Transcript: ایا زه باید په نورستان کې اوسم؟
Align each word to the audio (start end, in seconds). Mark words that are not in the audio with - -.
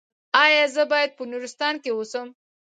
ایا 0.43 0.63
زه 0.75 0.83
باید 0.91 1.11
په 1.17 1.23
نورستان 1.31 1.75
کې 1.83 1.89
اوسم؟ 1.93 2.27